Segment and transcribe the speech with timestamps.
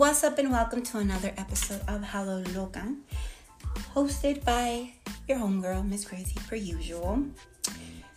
[0.00, 2.94] what's up, and welcome to another episode of Hello Loca,
[3.94, 4.94] hosted by
[5.28, 7.22] your homegirl, Miss Crazy, per usual.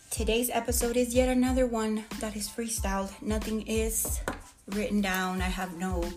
[0.09, 3.11] Today's episode is yet another one that is freestyled.
[3.21, 4.21] Nothing is
[4.67, 5.41] written down.
[5.41, 6.09] I have no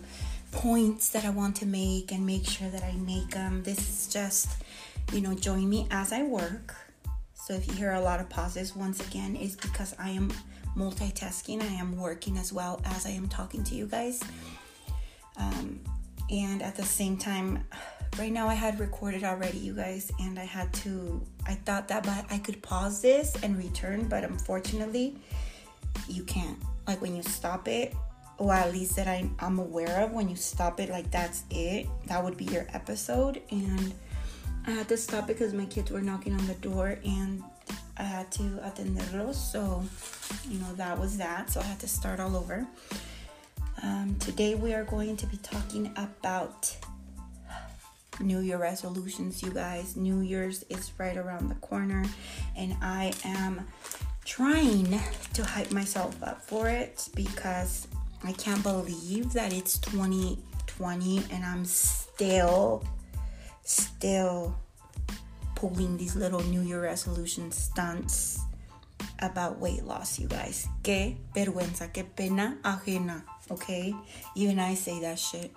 [0.53, 3.63] points that I want to make and make sure that I make them.
[3.63, 4.63] This is just,
[5.11, 6.75] you know, join me as I work.
[7.33, 10.31] So if you hear a lot of pauses, once again, is because I am
[10.77, 11.61] multitasking.
[11.61, 14.23] I am working as well as I am talking to you guys.
[15.37, 15.79] Um,
[16.29, 17.63] and at the same time,
[18.19, 21.25] right now I had recorded already, you guys, and I had to.
[21.45, 25.17] I thought that I could pause this and return, but unfortunately,
[26.07, 26.57] you can't.
[26.87, 27.95] Like when you stop it,
[28.37, 31.87] or at least that I, I'm aware of, when you stop it, like that's it.
[32.07, 33.93] That would be your episode, and
[34.65, 37.43] I had to stop because my kids were knocking on the door, and
[37.97, 39.35] I had to atenderlos.
[39.35, 39.83] So,
[40.49, 41.49] you know, that was that.
[41.49, 42.67] So I had to start all over.
[43.83, 46.75] Um, today we are going to be talking about
[48.19, 49.95] New Year resolutions, you guys.
[49.95, 52.03] New Year's is right around the corner,
[52.55, 53.67] and I am
[54.25, 54.99] trying
[55.33, 57.87] to hype myself up for it because
[58.23, 62.83] I can't believe that it's 2020 and I'm still,
[63.63, 64.55] still
[65.53, 68.39] pulling these little New Year resolution stunts
[69.19, 70.67] about weight loss, you guys.
[70.83, 73.95] Que vergüenza, que pena ajena, okay?
[74.35, 75.51] Even I say that shit.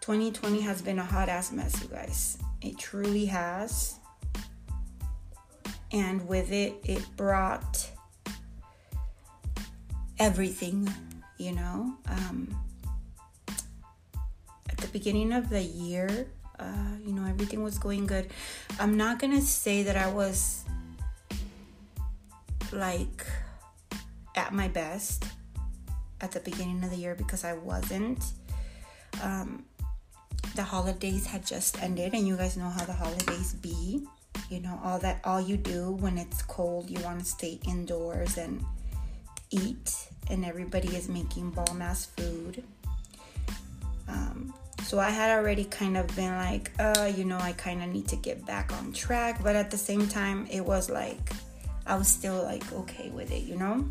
[0.00, 2.38] 2020 has been a hot ass mess, you guys.
[2.62, 3.98] It truly has.
[5.92, 7.90] And with it, it brought
[10.18, 10.88] everything,
[11.38, 11.94] you know.
[12.06, 12.56] Um,
[14.68, 16.26] at the beginning of the year,
[16.58, 18.28] uh, you know, everything was going good.
[18.80, 20.64] I'm not gonna say that I was
[22.72, 23.26] like
[24.36, 25.24] at my best
[26.20, 28.24] at the beginning of the year because I wasn't.
[29.22, 29.64] Um,
[30.54, 34.06] the holidays had just ended, and you guys know how the holidays be.
[34.50, 38.38] You know, all that, all you do when it's cold, you want to stay indoors
[38.38, 38.64] and
[39.50, 41.82] eat, and everybody is making bomb
[42.16, 42.62] food.
[44.08, 44.54] Um,
[44.84, 48.08] so I had already kind of been like, uh, you know, I kind of need
[48.08, 51.32] to get back on track, but at the same time, it was like,
[51.86, 53.86] I was still like okay with it, you know.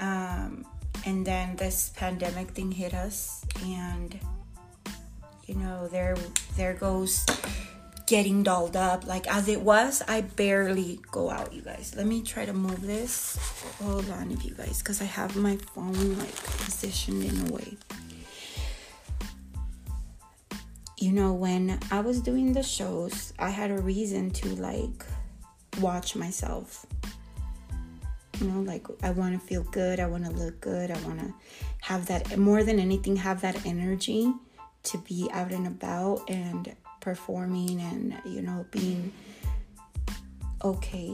[0.00, 0.64] Um,
[1.06, 4.18] and then this pandemic thing hit us, and
[5.46, 6.16] you know, there
[6.56, 7.24] there goes
[8.06, 9.06] getting dolled up.
[9.06, 11.94] Like as it was, I barely go out, you guys.
[11.96, 13.38] Let me try to move this.
[13.80, 17.76] Hold on, if you guys, because I have my phone like positioned in a way.
[20.98, 25.06] You know, when I was doing the shows, I had a reason to like
[25.80, 26.84] watch myself.
[28.40, 31.20] You know, like I want to feel good, I want to look good, I want
[31.20, 31.34] to
[31.82, 34.32] have that more than anything, have that energy
[34.84, 39.12] to be out and about and performing and, you know, being
[40.64, 41.12] okay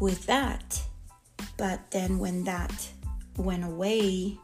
[0.00, 0.82] with that.
[1.56, 2.90] But then when that
[3.36, 4.38] went away,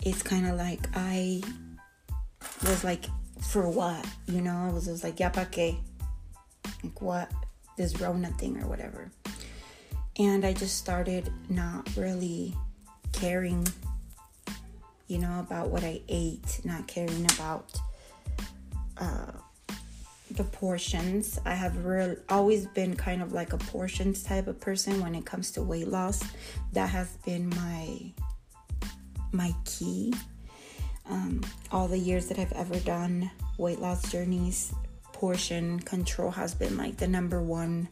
[0.00, 1.42] it's kind of like I
[2.62, 3.06] was like,
[3.40, 4.06] for what?
[4.26, 5.78] You know, I was just like, yeah pa que?
[6.84, 7.32] Like, what?
[7.76, 9.10] this Rona thing or whatever.
[10.22, 12.56] And I just started not really
[13.10, 13.66] caring,
[15.08, 17.72] you know, about what I ate, not caring about
[18.98, 19.32] uh,
[20.30, 21.40] the portions.
[21.44, 21.76] I have
[22.28, 25.88] always been kind of like a portions type of person when it comes to weight
[25.88, 26.22] loss.
[26.72, 28.12] That has been my
[29.32, 30.14] my key.
[31.10, 31.40] Um,
[31.72, 33.28] all the years that I've ever done
[33.58, 34.72] weight loss journeys,
[35.12, 37.88] portion control has been like the number one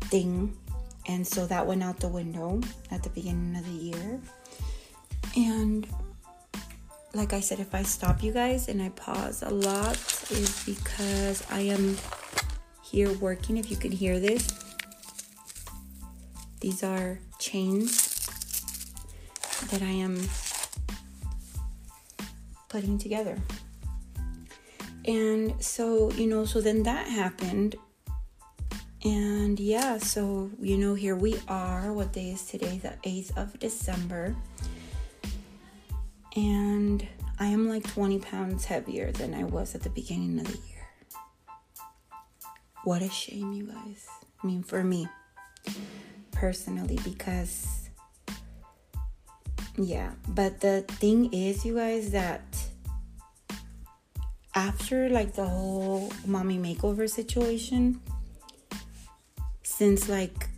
[0.00, 0.56] thing.
[1.08, 2.60] And so that went out the window
[2.90, 4.20] at the beginning of the year.
[5.36, 5.86] And
[7.14, 9.96] like I said, if I stop you guys and I pause a lot,
[10.30, 11.96] is because I am
[12.84, 13.56] here working.
[13.56, 14.46] If you can hear this,
[16.60, 18.26] these are chains
[19.70, 20.20] that I am
[22.68, 23.38] putting together.
[25.06, 27.76] And so, you know, so then that happened.
[29.04, 31.92] And yeah, so, you know, here we are.
[31.92, 32.78] What day is today?
[32.78, 34.34] The 8th of December.
[36.34, 37.06] And
[37.38, 40.88] I am like 20 pounds heavier than I was at the beginning of the year.
[42.84, 44.08] What a shame, you guys.
[44.42, 45.08] I mean, for me
[46.32, 47.90] personally, because
[49.76, 52.42] yeah, but the thing is, you guys, that
[54.54, 58.00] after like the whole mommy makeover situation,
[59.78, 60.48] since like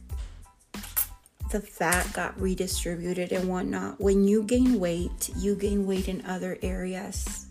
[1.50, 4.00] the fat got redistributed and whatnot.
[4.00, 7.46] When you gain weight, you gain weight in other areas.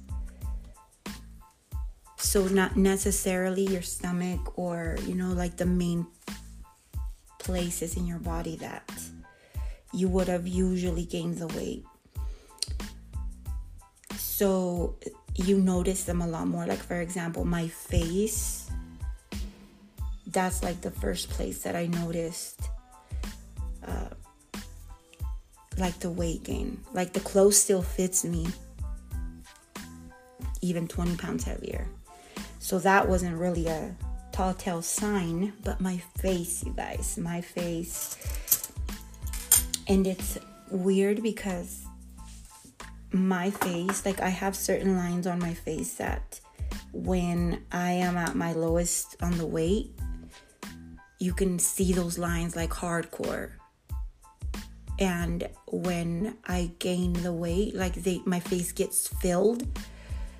[2.17, 6.07] So, not necessarily your stomach or, you know, like the main
[7.37, 8.91] places in your body that
[9.93, 11.85] you would have usually gained the weight.
[14.17, 14.95] So,
[15.35, 16.65] you notice them a lot more.
[16.65, 18.68] Like, for example, my face,
[20.31, 22.69] that's like the first place that I noticed
[23.87, 24.09] uh,
[25.77, 26.81] like the weight gain.
[26.93, 28.47] Like the clothes still fits me,
[30.61, 31.87] even 20 pounds heavier.
[32.59, 33.95] So that wasn't really a
[34.31, 38.17] tall tale sign, but my face, you guys, my face.
[39.87, 40.37] And it's
[40.69, 41.85] weird because
[43.11, 46.39] my face, like I have certain lines on my face that
[46.91, 49.91] when I am at my lowest on the weight,
[51.19, 53.51] you can see those lines like hardcore.
[54.97, 59.65] And when i gain the weight like they my face gets filled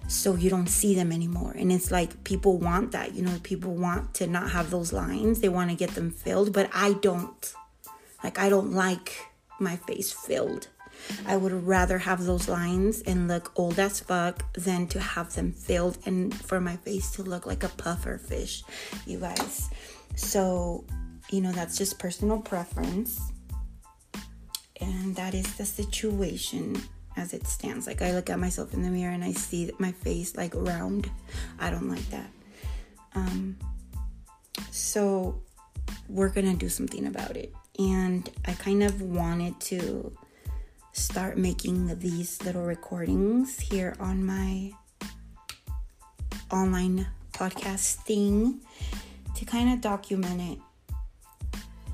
[0.08, 1.54] so you don't see them anymore.
[1.56, 5.40] And it's like people want that you know people want to not have those lines.
[5.40, 7.54] They want to get them filled but i don't.
[8.24, 9.18] Like i don't like
[9.60, 10.68] my face filled.
[11.26, 15.54] I would rather have those lines and look old as fuck than to have them
[15.54, 18.64] filled and for my face to look like a puffer fish
[19.06, 19.70] you guys
[20.16, 20.86] so
[21.30, 23.32] you know that's just personal preference
[24.82, 26.82] and that is the situation
[27.18, 27.86] as it stands.
[27.86, 31.10] Like I look at myself in the mirror and I see my face like round.
[31.60, 32.30] I don't like that.
[33.14, 33.58] Um,
[34.72, 35.42] so
[36.08, 37.54] we're gonna do something about it.
[37.78, 40.16] And I kind of wanted to
[40.94, 44.72] start making these little recordings here on my
[46.52, 48.62] online podcast thing
[49.40, 50.60] to kind of document it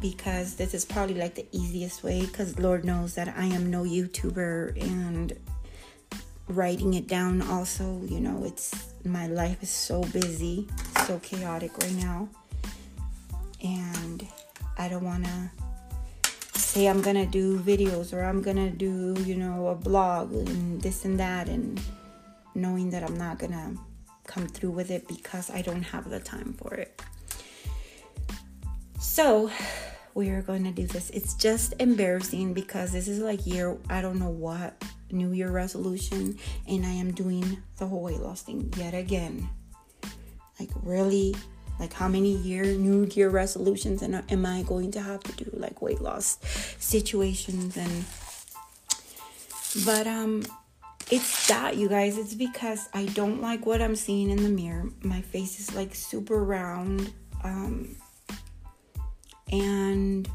[0.02, 3.84] because this is probably like the easiest way because Lord knows that I am no
[3.84, 5.32] YouTuber and
[6.48, 10.68] writing it down also, you know, it's my life is so busy,
[11.06, 12.28] so chaotic right now.
[13.64, 14.26] And
[14.80, 19.16] I don't want to say I'm going to do videos or I'm going to do,
[19.22, 21.80] you know, a blog and this and that and
[22.56, 23.78] knowing that I'm not going to
[24.26, 27.00] come through with it because I don't have the time for it.
[29.00, 29.52] So,
[30.14, 31.10] we are going to do this.
[31.10, 34.82] It's just embarrassing because this is like year, I don't know what,
[35.12, 36.38] New Year resolution,
[36.68, 39.50] and I am doing the whole weight loss thing yet again.
[40.60, 41.36] Like, really?
[41.80, 45.50] Like, how many year New Year resolutions and am I going to have to do
[45.54, 46.40] like weight loss
[46.80, 48.06] situations and
[49.84, 50.44] but um
[51.12, 54.90] it's that you guys it's because i don't like what i'm seeing in the mirror
[55.04, 57.12] my face is like super round
[57.44, 57.96] um
[59.52, 60.28] and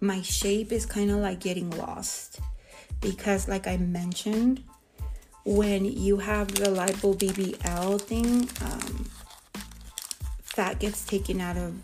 [0.00, 2.40] my shape is kind of like getting lost
[3.00, 4.62] because like i mentioned
[5.44, 9.08] when you have the lipo bbl thing um,
[10.56, 11.74] fat gets taken out of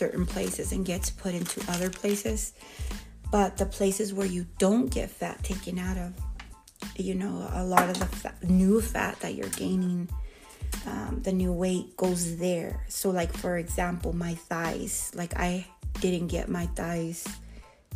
[0.00, 2.54] certain places and gets put into other places.
[3.30, 6.14] But the places where you don't get fat taken out of
[6.96, 10.08] you know a lot of the fat, new fat that you're gaining
[10.86, 12.84] um, the new weight goes there.
[12.88, 15.66] So, like for example, my thighs, like I
[16.00, 17.26] didn't get my thighs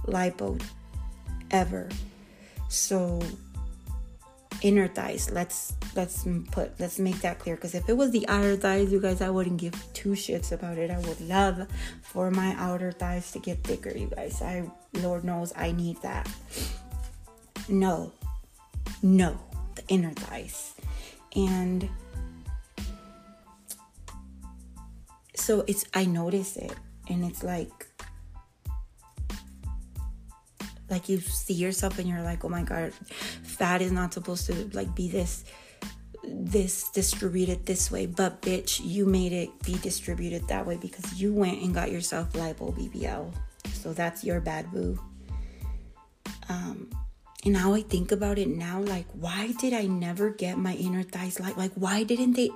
[0.06, 0.60] lipo
[1.50, 1.88] ever.
[2.68, 3.20] So
[4.62, 7.56] inner thighs let's let's put let's make that clear.
[7.56, 10.78] Because if it was the outer thighs you guys i wouldn't give two shits about
[10.78, 10.90] it.
[10.90, 11.66] I would love
[12.02, 14.42] for my outer thighs to get thicker you guys.
[14.42, 16.28] I lord knows i need that.
[17.68, 18.12] No.
[19.02, 19.38] No.
[19.74, 20.74] The inner thighs.
[21.36, 21.88] And
[25.34, 26.74] so it's I notice it
[27.08, 27.86] and it's like
[30.90, 32.92] like you see yourself and you're like, oh my god,
[33.42, 35.44] fat is not supposed to like be this
[36.26, 41.34] this distributed this way, but bitch, you made it be distributed that way because you
[41.34, 43.32] went and got yourself lipo BBL.
[43.72, 44.98] So that's your bad boo.
[46.48, 46.90] Um
[47.44, 51.02] and now I think about it now, like why did I never get my inner
[51.02, 52.50] thighs like like why didn't they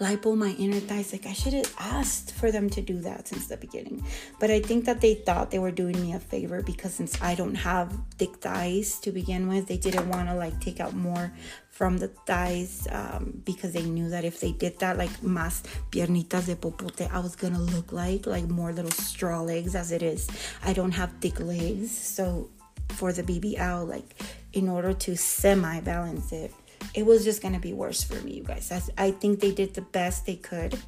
[0.00, 1.12] lipo my inner thighs.
[1.12, 4.04] Like I should have asked for them to do that since the beginning.
[4.38, 7.34] But I think that they thought they were doing me a favor because since I
[7.34, 11.32] don't have thick thighs to begin with, they didn't want to like take out more
[11.70, 16.46] from the thighs um, because they knew that if they did that, like más piernitas
[16.46, 20.28] de popote, I was gonna look like like more little straw legs as it is.
[20.64, 22.50] I don't have thick legs, so
[22.90, 24.14] for the BBL, like
[24.52, 26.52] in order to semi balance it
[26.94, 28.70] it was just gonna be worse for me, you guys.
[28.72, 30.78] I, I think they did the best they could.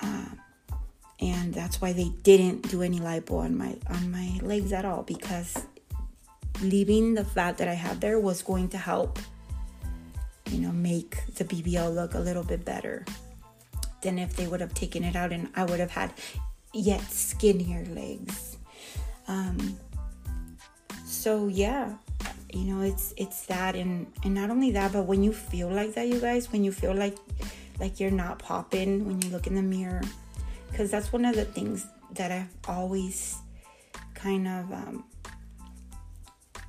[0.00, 0.38] Um,
[1.20, 5.02] and that's why they didn't do any lipo on my on my legs at all
[5.02, 5.66] because
[6.62, 9.18] leaving the fat that I had there was going to help
[10.50, 13.04] you know make the BBL look a little bit better
[14.02, 16.12] than if they would have taken it out and I would have had
[16.72, 18.58] yet skinnier legs
[19.26, 19.78] um
[21.04, 21.94] so yeah
[22.52, 25.94] you know it's it's that and and not only that but when you feel like
[25.94, 27.16] that you guys when you feel like
[27.78, 30.00] like you're not popping when you look in the mirror
[30.70, 33.38] because that's one of the things that i've always
[34.18, 35.04] kind of um,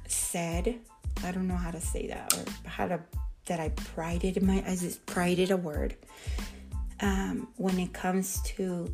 [0.07, 0.79] said.
[1.24, 3.00] I don't know how to say that or how to
[3.48, 5.95] that i prided in my is prided a word
[7.01, 8.93] um, when it comes to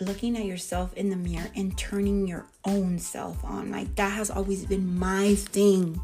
[0.00, 3.70] looking at yourself in the mirror and turning your own self on.
[3.70, 6.00] Like that has always been my thing.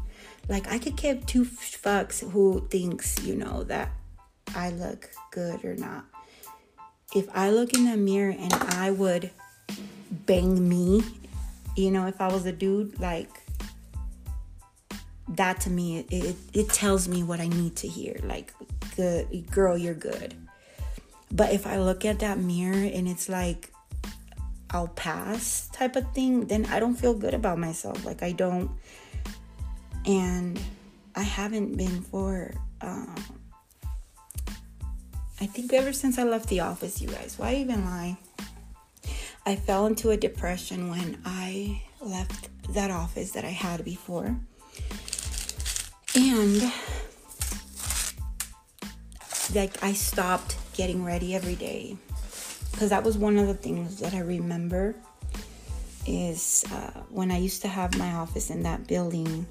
[0.49, 3.91] Like I could give two fucks who thinks, you know, that
[4.55, 6.05] I look good or not.
[7.15, 9.29] If I look in the mirror and I would
[10.11, 11.03] bang me,
[11.75, 13.29] you know, if I was a dude, like
[15.29, 18.19] that to me, it, it, it tells me what I need to hear.
[18.23, 18.53] Like,
[18.95, 20.33] good girl, you're good.
[21.31, 23.72] But if I look at that mirror and it's like
[24.73, 28.03] I'll pass type of thing, then I don't feel good about myself.
[28.03, 28.71] Like I don't,
[30.05, 30.59] and
[31.15, 32.51] I haven't been for.
[32.81, 33.15] Um,
[35.39, 37.37] I think ever since I left the office, you guys.
[37.37, 38.17] Why even lie?
[39.45, 44.35] I fell into a depression when I left that office that I had before.
[46.15, 46.71] And
[49.53, 51.97] like I stopped getting ready every day
[52.83, 54.93] because that was one of the things that I remember
[56.05, 59.47] is uh, when I used to have my office in that building.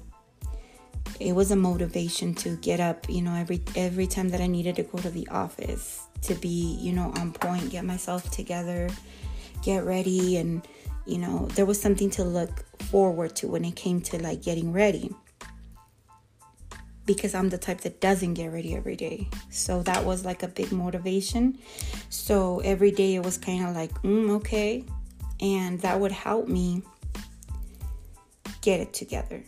[1.19, 4.75] It was a motivation to get up, you know, every every time that I needed
[4.75, 8.87] to go to the office to be, you know, on point, get myself together,
[9.63, 10.61] get ready, and
[11.07, 14.71] you know, there was something to look forward to when it came to like getting
[14.71, 15.09] ready
[17.05, 19.29] because I'm the type that doesn't get ready every day.
[19.49, 21.57] So that was like a big motivation.
[22.09, 24.85] So every day it was kind of like, mm, okay.
[25.41, 26.83] And that would help me
[28.61, 29.43] get it together.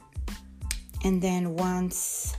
[1.03, 2.35] And then once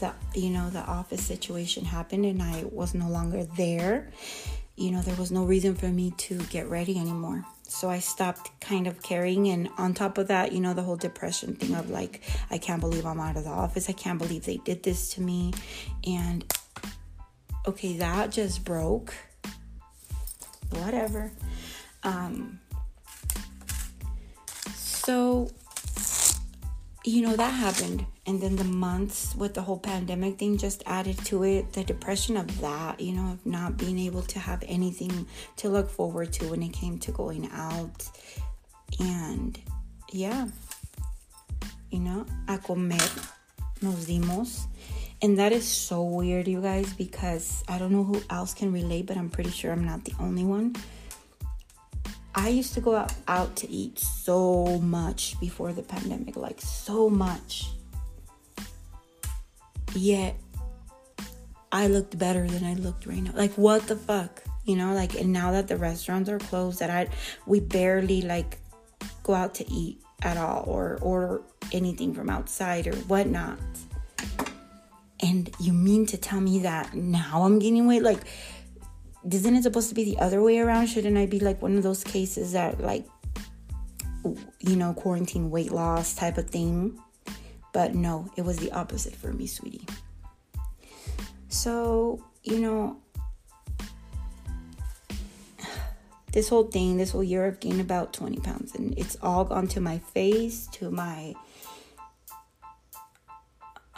[0.00, 4.10] the you know the office situation happened and I was no longer there,
[4.76, 7.44] you know, there was no reason for me to get ready anymore.
[7.66, 9.48] So I stopped kind of caring.
[9.48, 12.80] And on top of that, you know, the whole depression thing of like, I can't
[12.80, 13.88] believe I'm out of the office.
[13.88, 15.52] I can't believe they did this to me.
[16.06, 16.44] And
[17.66, 19.14] okay, that just broke.
[20.70, 21.32] Whatever.
[22.02, 22.60] Um,
[24.74, 25.50] so,
[27.04, 28.06] you know, that happened.
[28.26, 32.38] And then the months with the whole pandemic thing just added to it the depression
[32.38, 36.48] of that you know of not being able to have anything to look forward to
[36.48, 38.08] when it came to going out.
[38.98, 39.58] And
[40.10, 40.48] yeah.
[41.90, 42.96] You know a comer
[43.82, 44.66] nos dimos.
[45.20, 49.06] And that is so weird you guys because i don't know who else can relate
[49.06, 50.76] but i'm pretty sure i'm not the only one
[52.34, 57.08] I used to go out, out to eat so much before the pandemic, like so
[57.08, 57.70] much.
[59.94, 60.36] Yet
[61.70, 63.32] I looked better than I looked right now.
[63.34, 64.42] Like what the fuck?
[64.64, 67.08] You know, like and now that the restaurants are closed that I
[67.46, 68.58] we barely like
[69.22, 73.58] go out to eat at all or order anything from outside or whatnot.
[75.20, 78.02] And you mean to tell me that now I'm gaining weight?
[78.02, 78.20] Like,
[79.30, 80.86] isn't it supposed to be the other way around?
[80.86, 83.06] Shouldn't I be like one of those cases that, like,
[84.60, 86.98] you know, quarantine weight loss type of thing?
[87.72, 89.86] But no, it was the opposite for me, sweetie.
[91.48, 92.98] So, you know,
[96.32, 99.68] this whole thing, this whole year, I've gained about 20 pounds, and it's all gone
[99.68, 101.34] to my face, to my,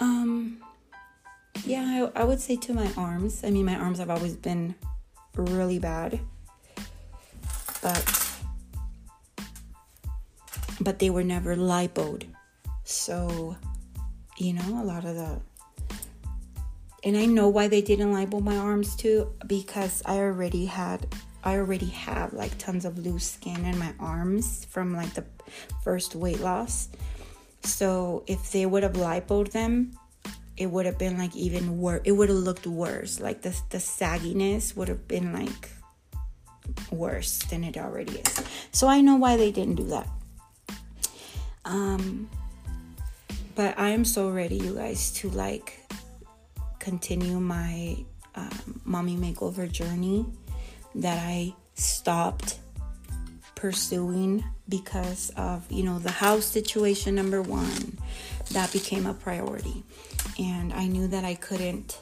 [0.00, 0.62] um,
[1.64, 3.42] yeah, I, I would say to my arms.
[3.42, 4.74] I mean, my arms have always been
[5.38, 6.20] really bad,
[7.82, 8.36] but,
[10.80, 12.24] but they were never lipoed.
[12.84, 13.56] So,
[14.38, 15.40] you know, a lot of the
[17.06, 21.06] and I know why they didn't lipo my arms too because I already had
[21.44, 25.24] I already have like tons of loose skin in my arms from like the
[25.84, 26.88] first weight loss.
[27.62, 29.96] So if they would have lipoed them,
[30.56, 32.02] it would have been like even worse.
[32.04, 33.20] It would have looked worse.
[33.20, 35.70] Like the the sagginess would have been like
[36.90, 38.42] worse than it already is.
[38.72, 40.08] So I know why they didn't do that.
[41.64, 42.28] Um
[43.54, 45.80] but I am so ready, you guys, to like
[46.78, 47.96] continue my
[48.34, 50.26] um, mommy makeover journey
[50.94, 52.58] that I stopped
[53.66, 57.98] pursuing because of, you know, the house situation, number one.
[58.52, 59.82] That became a priority.
[60.38, 62.00] And I knew that I couldn't.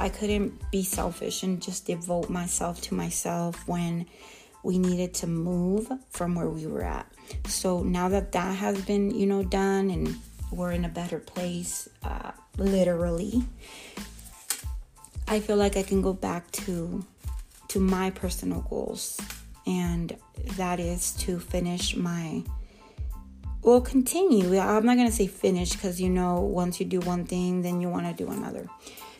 [0.00, 4.06] I couldn't be selfish and just devote myself to myself when
[4.64, 7.06] we needed to move from where we were at.
[7.46, 10.16] So now that that has been, you know, done and
[10.50, 13.44] we're in a better place, uh, literally,
[15.28, 17.04] I feel like I can go back to
[17.68, 19.20] to my personal goals,
[19.66, 20.16] and
[20.56, 22.42] that is to finish my.
[23.62, 24.58] Well, continue.
[24.58, 27.88] I'm not gonna say finish because you know once you do one thing, then you
[27.88, 28.68] want to do another.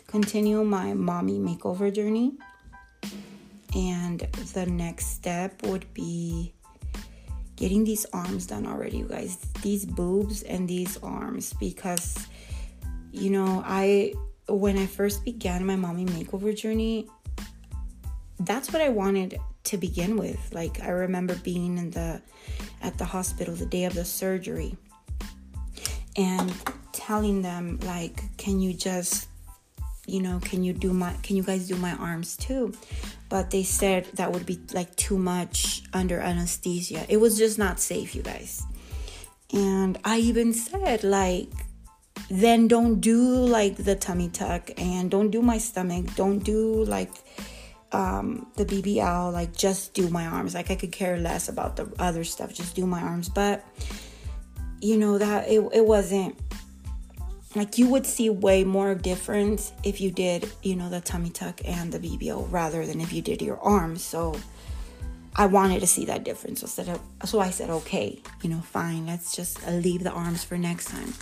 [0.06, 2.32] Continue my mommy makeover journey
[3.74, 4.20] and
[4.52, 6.52] the next step would be
[7.56, 9.36] getting these arms done already, you guys.
[9.62, 12.26] These boobs and these arms because
[13.12, 14.14] you know, I
[14.48, 17.08] when I first began my mommy makeover journey,
[18.40, 20.52] that's what I wanted to begin with.
[20.52, 22.20] Like I remember being in the
[22.82, 24.76] at the hospital the day of the surgery
[26.16, 26.52] and
[26.92, 29.28] telling them like, "Can you just
[30.06, 32.72] you know, can you do my can you guys do my arms too?"
[33.32, 37.06] but they said that would be like too much under anesthesia.
[37.08, 38.62] It was just not safe, you guys.
[39.54, 41.48] And I even said, like,
[42.28, 46.14] then don't do like the tummy tuck and don't do my stomach.
[46.14, 47.10] Don't do like
[47.92, 49.32] um, the BBL.
[49.32, 50.54] Like, just do my arms.
[50.54, 52.54] Like, I could care less about the other stuff.
[52.54, 53.28] Just do my arms.
[53.28, 53.64] But,
[54.80, 56.36] you know, that it, it wasn't
[57.54, 61.60] like you would see way more difference if you did you know the tummy tuck
[61.64, 64.38] and the bbl rather than if you did your arms so
[65.36, 69.06] i wanted to see that difference so, said, so i said okay you know fine
[69.06, 71.12] let's just leave the arms for next time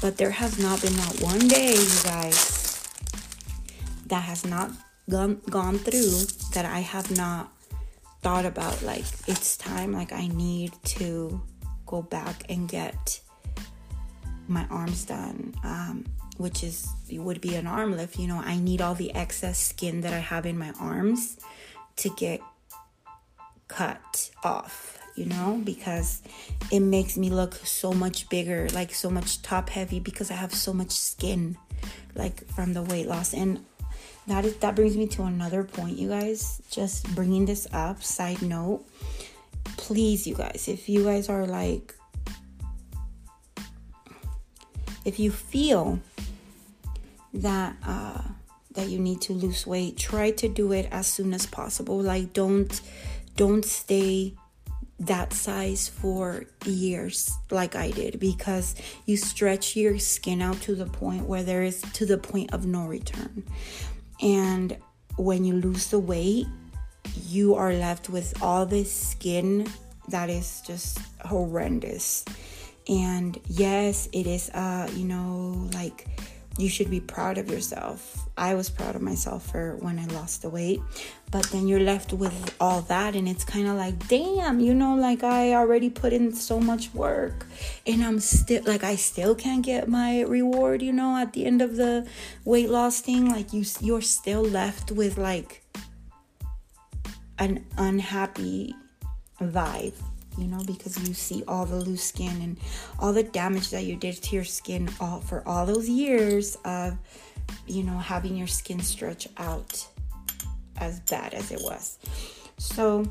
[0.00, 2.86] but there has not been not one day you guys
[4.06, 4.70] that has not
[5.08, 7.52] gone gone through that i have not
[8.22, 11.40] thought about like it's time like i need to
[11.86, 13.20] go back and get
[14.48, 16.04] my arms done, um,
[16.38, 18.18] which is would be an arm lift.
[18.18, 21.38] You know, I need all the excess skin that I have in my arms
[21.96, 22.40] to get
[23.68, 24.94] cut off.
[25.16, 26.22] You know, because
[26.70, 30.54] it makes me look so much bigger, like so much top heavy, because I have
[30.54, 31.56] so much skin,
[32.14, 33.34] like from the weight loss.
[33.34, 33.64] And
[34.28, 36.62] that is that brings me to another point, you guys.
[36.70, 38.02] Just bringing this up.
[38.02, 38.84] Side note,
[39.76, 41.94] please, you guys, if you guys are like
[45.04, 45.98] if you feel
[47.32, 48.22] that uh,
[48.74, 51.98] that you need to lose weight, try to do it as soon as possible.
[52.00, 52.80] Like don't
[53.36, 54.34] don't stay
[55.00, 58.74] that size for years like I did because
[59.06, 62.66] you stretch your skin out to the point where there is to the point of
[62.66, 63.44] no return.
[64.20, 64.76] And
[65.16, 66.46] when you lose the weight,
[67.26, 69.66] you are left with all this skin
[70.08, 72.24] that is just horrendous.
[72.88, 76.06] And yes, it is, uh, you know, like
[76.58, 78.28] you should be proud of yourself.
[78.36, 80.80] I was proud of myself for when I lost the weight.
[81.30, 84.96] But then you're left with all that, and it's kind of like, damn, you know,
[84.96, 87.46] like I already put in so much work,
[87.86, 91.62] and I'm still like, I still can't get my reward, you know, at the end
[91.62, 92.06] of the
[92.44, 93.30] weight loss thing.
[93.30, 95.62] Like, you, you're still left with like
[97.38, 98.74] an unhappy
[99.40, 99.94] vibe
[100.38, 102.58] you know, because you see all the loose skin and
[102.98, 106.96] all the damage that you did to your skin all for all those years of,
[107.66, 109.86] you know, having your skin stretch out
[110.76, 111.98] as bad as it was.
[112.58, 113.04] So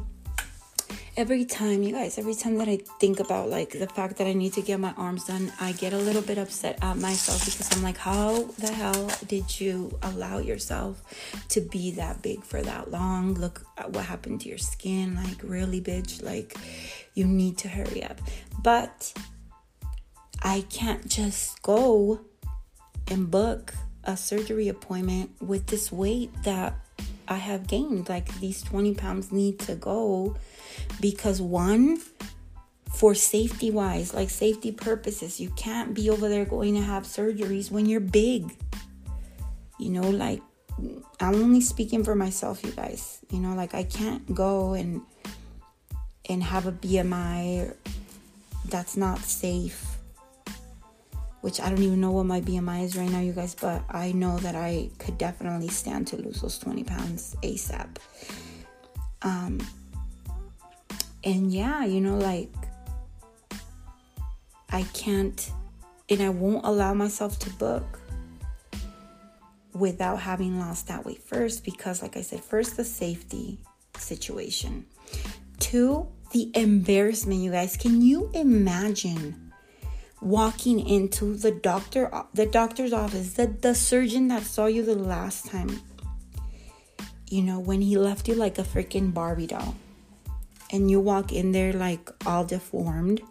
[1.17, 4.33] every time, you guys, every time that I think about like the fact that I
[4.33, 7.75] need to get my arms done, I get a little bit upset at myself because
[7.75, 11.01] I'm like, how the hell did you allow yourself
[11.49, 13.33] to be that big for that long?
[13.33, 15.15] Look at what happened to your skin.
[15.15, 16.21] Like, really, bitch?
[16.21, 16.55] Like,
[17.15, 18.21] you need to hurry up.
[18.61, 19.11] But
[20.43, 22.21] I can't just go
[23.07, 26.75] and book a surgery appointment with this weight that
[27.27, 28.09] I have gained.
[28.09, 30.35] Like, these 20 pounds need to go
[31.01, 31.99] because one
[32.93, 37.69] for safety wise like safety purposes you can't be over there going to have surgeries
[37.69, 38.55] when you're big.
[39.79, 40.41] You know like
[41.19, 43.19] i'm only speaking for myself you guys.
[43.29, 45.01] You know like i can't go and
[46.29, 47.73] and have a bmi
[48.69, 49.96] that's not safe
[51.47, 54.11] which I don't even know what my BMI is right now, you guys, but I
[54.11, 57.87] know that I could definitely stand to lose those 20 pounds ASAP.
[59.21, 59.65] Um,
[61.23, 62.51] and yeah, you know, like
[64.71, 65.49] I can't
[66.09, 67.97] and I won't allow myself to book
[69.73, 73.59] without having lost that weight first because like I said, first the safety
[73.97, 74.85] situation.
[75.59, 77.77] Two, the embarrassment, you guys.
[77.77, 79.46] Can you imagine
[80.21, 85.45] walking into the doctor the doctor's office, the, the surgeon that saw you the last
[85.47, 85.81] time?
[87.29, 89.75] You know, when he left you like a freaking Barbie doll.
[90.71, 93.21] And you walk in there like all deformed.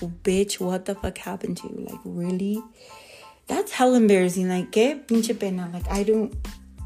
[0.00, 1.86] Like, bitch, what the fuck happened to you?
[1.88, 2.62] Like, really?
[3.46, 4.48] That's hell embarrassing.
[4.48, 5.70] Like, get pinche pena.
[5.72, 6.34] Like, I don't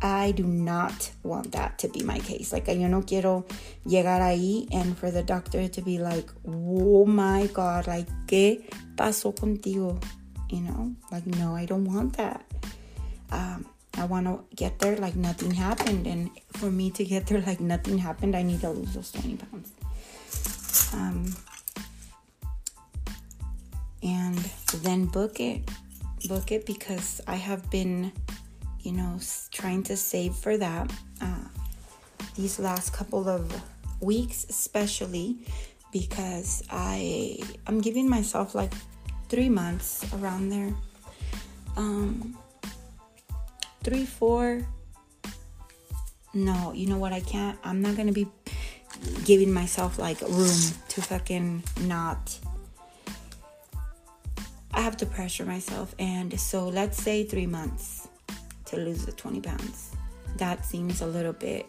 [0.03, 2.53] I do not want that to be my case.
[2.53, 3.47] Like, yo no quiero
[3.87, 9.33] llegar ahí and for the doctor to be like, oh my God, like, ¿qué pasó
[9.33, 10.03] contigo?
[10.51, 12.45] You know, like, no, I don't want that.
[13.31, 16.07] Um, I want to get there like nothing happened.
[16.07, 19.37] And for me to get there like nothing happened, I need to lose those 20
[19.37, 19.71] pounds.
[20.93, 21.35] Um,
[24.03, 24.39] and
[24.83, 25.63] then book it.
[26.29, 28.13] Book it because I have been
[28.83, 29.19] you know,
[29.51, 31.49] trying to save for that uh,
[32.35, 33.53] these last couple of
[34.01, 35.39] weeks, especially
[35.93, 38.73] because I I'm giving myself like
[39.29, 40.75] three months around there,
[41.77, 42.37] um,
[43.83, 44.67] three four.
[46.35, 47.13] No, you know what?
[47.13, 47.59] I can't.
[47.63, 48.27] I'm not gonna be
[49.25, 52.39] giving myself like room to fucking not.
[54.75, 58.02] I have to pressure myself, and so let's say three months
[58.73, 59.93] to lose the 20 pounds.
[60.37, 61.67] That seems a little bit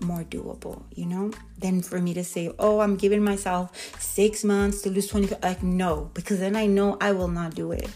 [0.00, 4.82] more doable, you know, than for me to say, oh, I'm giving myself six months
[4.82, 5.36] to lose 20.
[5.42, 7.88] Like, no, because then I know I will not do it.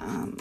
[0.00, 0.36] Um,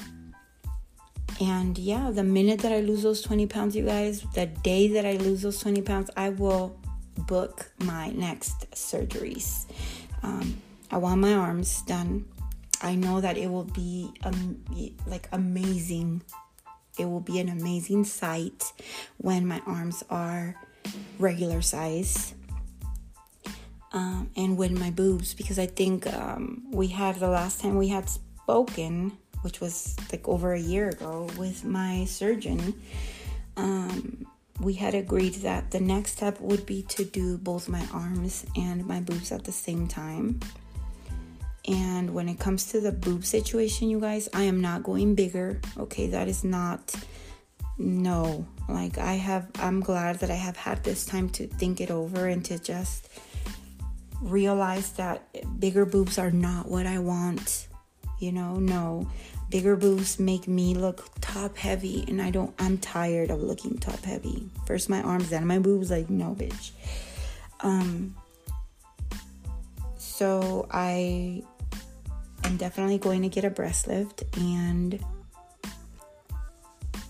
[1.39, 5.05] and yeah, the minute that I lose those 20 pounds, you guys, the day that
[5.05, 6.79] I lose those 20 pounds, I will
[7.17, 9.65] book my next surgeries.
[10.23, 12.25] Um, I want my arms done.
[12.81, 14.63] I know that it will be um,
[15.05, 16.21] like amazing
[16.99, 18.71] it will be an amazing sight
[19.17, 20.55] when my arms are
[21.19, 22.33] regular size.
[23.93, 27.87] Um, and when my boobs, because I think um, we had the last time we
[27.87, 32.73] had spoken, which was like over a year ago, with my surgeon,
[33.55, 34.25] um,
[34.59, 38.85] we had agreed that the next step would be to do both my arms and
[38.85, 40.39] my boobs at the same time.
[41.67, 45.59] And when it comes to the boob situation, you guys, I am not going bigger.
[45.77, 46.95] Okay, that is not
[47.77, 48.47] no.
[48.69, 52.27] Like I have I'm glad that I have had this time to think it over
[52.27, 53.09] and to just
[54.21, 57.67] realize that bigger boobs are not what I want.
[58.19, 59.09] You know, no.
[59.49, 64.03] Bigger boobs make me look top heavy and I don't I'm tired of looking top
[64.03, 64.49] heavy.
[64.65, 66.71] First my arms, then my boobs like no bitch.
[67.59, 68.15] Um
[69.97, 71.43] so I
[72.43, 75.03] I'm definitely going to get a breast lift and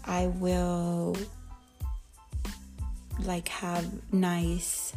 [0.06, 1.16] I will
[3.24, 4.94] like have nice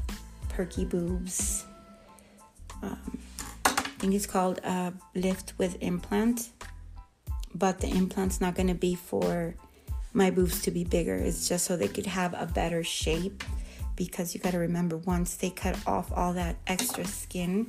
[0.48, 1.64] perky boobs.
[2.82, 3.18] Um,
[3.64, 6.50] I think it's called a lift with implant,
[7.54, 9.54] but the implant's not going to be for
[10.12, 11.14] my boobs to be bigger.
[11.14, 13.44] It's just so they could have a better shape
[13.96, 17.66] because you got to remember once they cut off all that extra skin,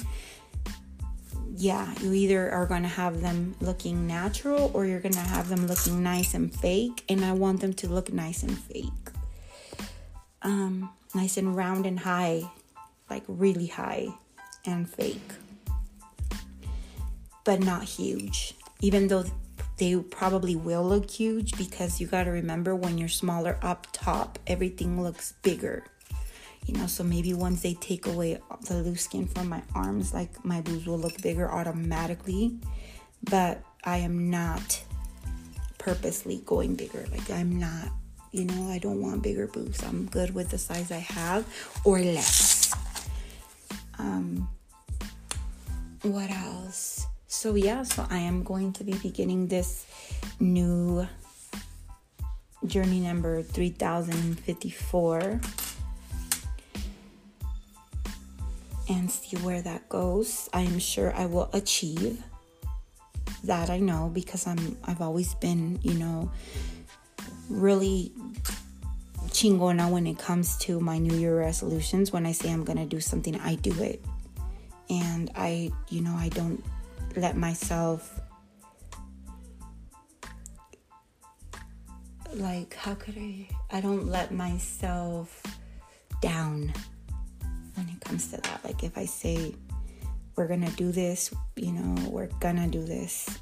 [1.58, 5.50] yeah, you either are going to have them looking natural or you're going to have
[5.50, 7.04] them looking nice and fake.
[7.10, 8.86] And I want them to look nice and fake.
[10.42, 12.50] Um, nice and round and high,
[13.10, 14.08] like really high
[14.66, 15.34] and fake,
[17.44, 18.56] but not huge.
[18.80, 19.26] Even though
[19.78, 24.40] they probably will look huge because you got to remember when you're smaller up top,
[24.48, 25.84] everything looks bigger
[26.66, 30.44] you know so maybe once they take away the loose skin from my arms like
[30.46, 32.58] my boobs will look bigger automatically.
[33.24, 34.84] But i am not
[35.78, 37.06] purposely going bigger.
[37.12, 37.90] Like i'm not
[38.32, 39.84] you know i don't want bigger boobs.
[39.84, 41.46] I'm good with the size i have
[41.84, 42.74] or less.
[43.98, 44.48] Um
[46.04, 47.06] what else?
[47.28, 49.86] So yeah so i am going to be beginning this
[50.40, 51.08] new
[52.66, 55.42] journey number 3054
[58.92, 60.50] and see where that goes.
[60.54, 62.22] I am sure I will achieve
[63.46, 66.30] that I know because I'm I've always been, you know,
[67.50, 68.12] really
[69.30, 72.12] chingona when it comes to my new year resolutions.
[72.12, 74.04] When I say I'm going to do something, I do it.
[74.90, 76.62] And I, you know, I don't
[77.16, 78.20] let myself
[82.34, 85.44] like how could I I don't let myself
[86.22, 86.74] down
[87.76, 88.62] when it comes to that.
[88.64, 89.56] Like if I say
[90.36, 93.40] we're gonna do this, you know, we're gonna do this.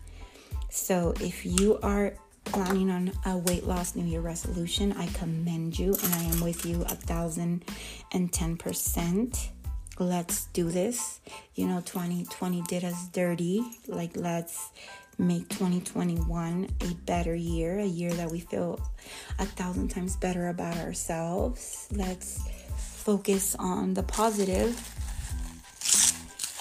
[0.69, 2.13] So if you are
[2.45, 6.65] planning on a weight loss New Year resolution, I commend you and I am with
[6.65, 7.65] you a thousand
[8.11, 9.51] and ten percent.
[9.99, 11.19] Let's do this.
[11.55, 13.63] You know, 2020 did us dirty.
[13.87, 14.71] Like, let's
[15.17, 18.79] make 2021 a better year, a year that we feel
[19.39, 21.89] a thousand times better about ourselves.
[21.91, 22.39] Let's
[22.99, 24.75] focus on the positive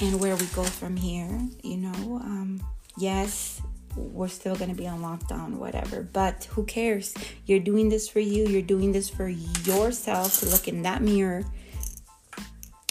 [0.01, 1.41] and where we go from here.
[1.63, 2.63] You know, um,
[2.97, 3.61] yes,
[3.97, 6.03] we're still going to be on lockdown, whatever.
[6.03, 7.15] But who cares?
[7.47, 8.47] You're doing this for you.
[8.47, 11.45] You're doing this for yourself to look in that mirror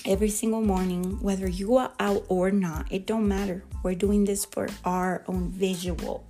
[0.06, 2.92] every single morning, whether you are out or not.
[2.92, 3.64] It don't matter.
[3.84, 6.26] We're doing this for our own visual.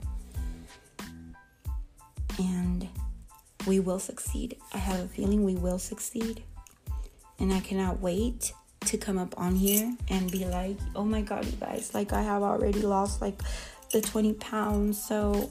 [2.39, 2.87] And
[3.65, 4.57] we will succeed.
[4.73, 6.43] I have a feeling we will succeed.
[7.39, 8.51] And I cannot wait
[8.85, 12.21] to come up on here and be like, oh my god, you guys, like I
[12.21, 13.39] have already lost like
[13.91, 15.01] the 20 pounds.
[15.01, 15.49] So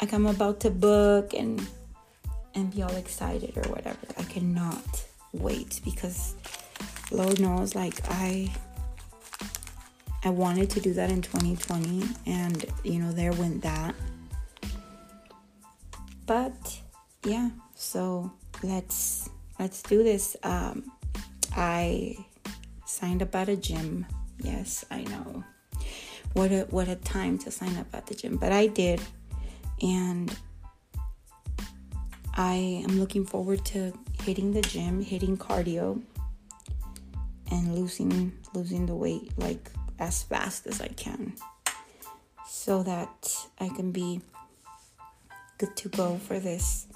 [0.00, 1.66] like I'm about to book and
[2.54, 3.98] and be all excited or whatever.
[4.18, 6.34] I cannot wait because
[7.10, 8.52] Lord knows like I
[10.24, 13.94] I wanted to do that in 2020 and you know there went that.
[16.26, 16.80] But
[17.24, 19.28] yeah, so let's
[19.60, 20.36] let's do this.
[20.42, 20.90] Um
[21.54, 22.16] I
[22.86, 24.06] signed up at a gym.
[24.42, 25.44] Yes, I know.
[26.32, 29.00] What a what a time to sign up at the gym, but I did.
[29.82, 30.34] And
[32.34, 33.92] I am looking forward to
[34.22, 36.02] hitting the gym, hitting cardio
[37.50, 41.34] and losing losing the weight like as fast as I can
[42.48, 44.20] so that I can be
[45.58, 46.86] good to go for this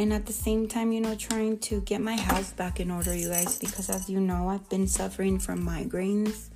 [0.00, 3.14] and at the same time, you know, trying to get my house back in order,
[3.14, 6.48] you guys, because as you know, I've been suffering from migraines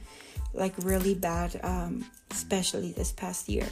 [0.55, 3.67] like really bad, um, especially this past year.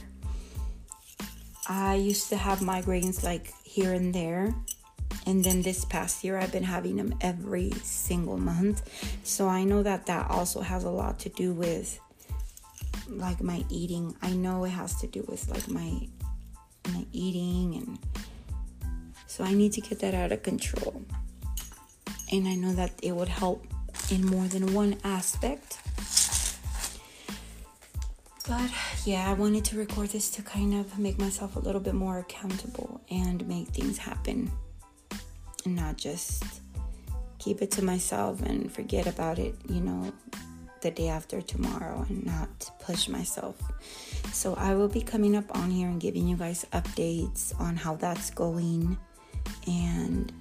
[1.66, 4.54] I used to have migraines like here and there,
[5.24, 8.82] and then this past year, I've been having them every single month.
[9.24, 11.98] So I know that that also has a lot to do with
[13.08, 14.14] like my eating.
[14.20, 16.08] I know it has to do with like my
[16.92, 17.98] my eating and
[19.33, 21.03] so I need to get that out of control.
[22.31, 23.66] And I know that it would help
[24.11, 25.79] in more than one aspect.
[28.47, 28.71] But
[29.07, 32.18] yeah, I wanted to record this to kind of make myself a little bit more
[32.18, 34.51] accountable and make things happen.
[35.64, 36.45] And not just
[37.38, 40.12] keep it to myself and forget about it, you know,
[40.83, 43.57] the day after tomorrow and not push myself.
[44.31, 47.95] So I will be coming up on here and giving you guys updates on how
[47.97, 48.99] that's going
[49.66, 50.33] and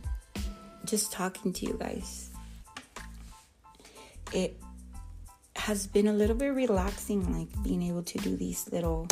[0.85, 2.29] just talking to you guys.
[4.33, 4.57] It
[5.55, 9.07] has been a little bit relaxing, like being able to do these little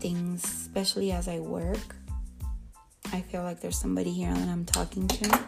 [0.00, 1.96] things, especially as I work.
[3.12, 5.40] I feel like there's somebody here that I'm talking to.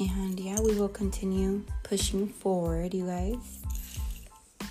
[0.00, 3.62] And yeah, we will continue pushing forward, you guys.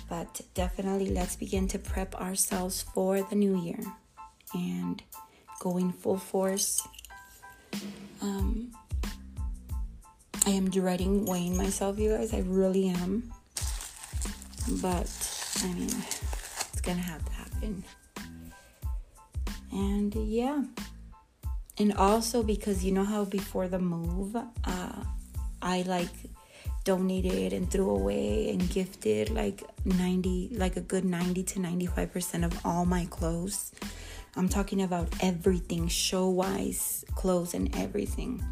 [0.08, 3.80] But definitely, let's begin to prep ourselves for the new year
[4.54, 5.02] and
[5.60, 6.86] going full force.
[8.20, 8.72] Um,
[10.46, 12.32] I am dreading weighing myself, you guys.
[12.32, 13.32] I really am.
[14.80, 15.10] But,
[15.62, 15.90] I mean,
[16.72, 17.84] it's gonna have to happen.
[19.72, 20.62] And yeah.
[21.78, 25.04] And also because you know how before the move, uh,
[25.62, 26.08] I like
[26.84, 32.64] donated and threw away and gifted like 90 like a good 90 to 95% of
[32.64, 33.72] all my clothes
[34.38, 38.44] I'm talking about everything, show wise, clothes, and everything.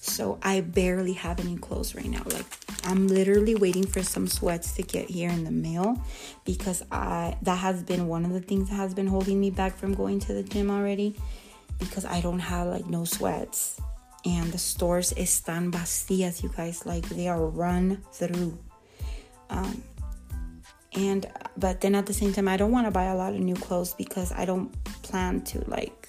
[0.00, 2.22] So I barely have any clothes right now.
[2.26, 2.46] Like
[2.84, 6.00] I'm literally waiting for some sweats to get here in the mail
[6.44, 9.76] because I that has been one of the things that has been holding me back
[9.76, 11.16] from going to the gym already
[11.78, 13.80] because I don't have like no sweats
[14.24, 18.56] and the stores están vacías you guys like they are run through
[19.50, 19.82] um
[20.94, 21.26] and
[21.56, 23.54] but then at the same time i don't want to buy a lot of new
[23.54, 24.70] clothes because i don't
[25.02, 26.02] plan to like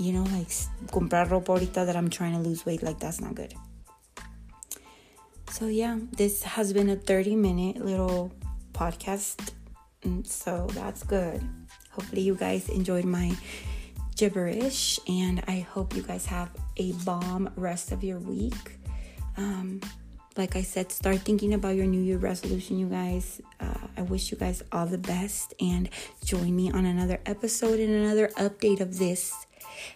[0.00, 0.48] you know like
[0.88, 3.52] comprar ropa ahorita that i'm trying to lose weight like that's not good.
[5.50, 8.32] So yeah this has been a 30 minute little
[8.72, 9.52] podcast
[10.02, 11.44] mm, so that's good.
[11.90, 13.36] Hopefully you guys enjoyed my
[14.16, 18.80] gibberish and i hope you guys have a bomb rest of your week.
[19.36, 19.80] Um,
[20.36, 23.40] like I said, start thinking about your New Year resolution, you guys.
[23.58, 25.88] Uh, I wish you guys all the best and
[26.24, 29.32] join me on another episode and another update of this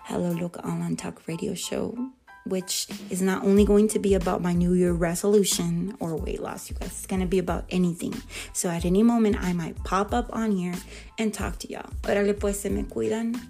[0.04, 2.10] Hello Loca Online Talk radio show.
[2.46, 6.68] which is not only going to be about my New Year resolution or weight loss,
[6.68, 6.88] you guys.
[6.88, 8.14] It's going to be about anything.
[8.52, 10.74] So at any moment, I might pop up on here
[11.18, 11.90] and talk to y'all.
[12.02, 13.40] Órale, pues, se me cuidan.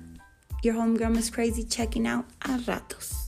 [0.63, 3.24] Your homegirl Miss Crazy checking out a ratos.